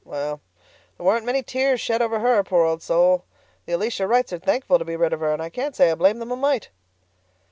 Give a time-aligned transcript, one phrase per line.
[0.03, 0.41] Well,
[0.97, 3.25] there weren't many tears shed over her, poor old soul.
[3.67, 5.93] The Elisha Wrights are thankful to be rid of her, and I can't say I
[5.93, 6.69] blame them a mite."